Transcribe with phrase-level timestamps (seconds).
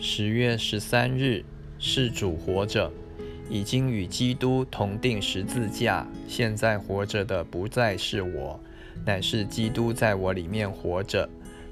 [0.00, 1.44] 十月十三日，
[1.80, 2.88] 是主活着，
[3.50, 6.06] 已经与基督同定十字架。
[6.28, 8.60] 现在活着的不再是我，
[9.04, 11.28] 乃是基督在我里面活着，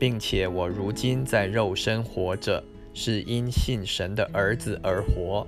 [0.00, 5.46] 并且我如今在肉身活着，是因信神的儿子而活。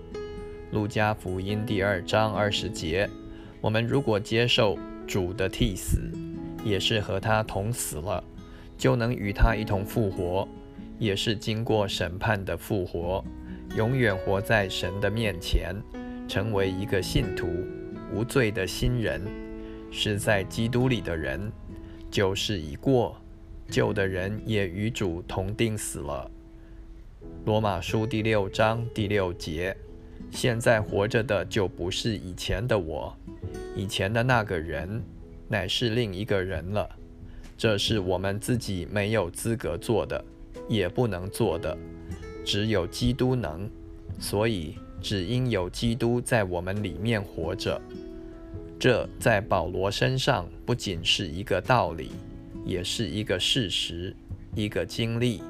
[0.71, 3.11] 路加福音第二章二十节：
[3.61, 4.79] 我们如果接受
[5.09, 5.99] 主的替死，
[6.65, 8.23] 也是和他同死了，
[8.79, 10.47] 就能与他一同复活。
[11.01, 13.25] 也是经过审判的复活，
[13.75, 15.75] 永远活在神的面前，
[16.29, 17.49] 成为一个信徒、
[18.13, 19.23] 无罪的新人，
[19.91, 21.51] 是在基督里的人。
[22.11, 23.17] 旧事已过，
[23.71, 26.31] 旧的人也与主同定死了。
[27.47, 29.75] 罗马书第六章第六节：
[30.31, 33.17] 现在活着的就不是以前的我，
[33.75, 35.03] 以前的那个人
[35.49, 36.87] 乃是另一个人了。
[37.57, 40.23] 这是我们自己没有资格做的。
[40.71, 41.77] 也不能做的，
[42.45, 43.69] 只有基督能，
[44.21, 47.79] 所以只因有基督在我们里面活着。
[48.79, 52.13] 这在保罗身上不仅是一个道理，
[52.65, 54.15] 也是一个事实，
[54.55, 55.43] 一个经历。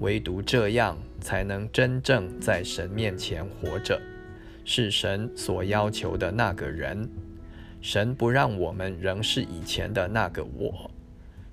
[0.00, 4.00] 唯独这样，才能真正在神面前活着，
[4.64, 7.06] 是神所要求的那个人。
[7.80, 10.90] 神不让我们仍是以前的那个我，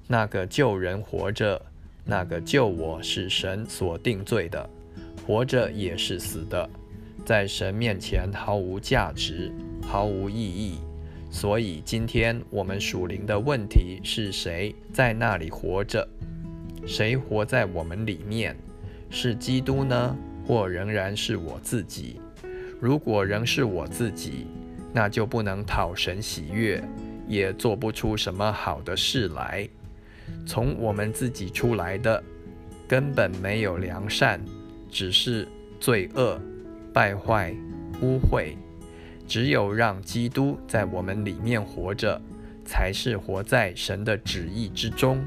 [0.08, 1.62] 那个旧人活着。
[2.08, 4.70] 那个救我是神所定罪的，
[5.26, 6.70] 活着也是死的，
[7.26, 10.78] 在神面前毫无价值，毫无意义。
[11.32, 16.08] 所以今天我们属灵的问题是谁在那里活着？
[16.86, 18.56] 谁活在我们里面？
[19.10, 22.22] 是基督呢，或仍然是我自己？
[22.80, 24.46] 如果仍是我自己，
[24.94, 26.84] 那就不能讨神喜悦，
[27.28, 29.68] 也做不出什么好的事来。
[30.46, 32.24] 从我们自己出来的，
[32.88, 34.40] 根本没有良善，
[34.90, 35.48] 只是
[35.80, 36.40] 罪恶、
[36.94, 37.54] 败坏、
[38.02, 38.56] 污秽。
[39.28, 42.22] 只有让基督在我们里面活着，
[42.64, 45.26] 才是活在神的旨意之中。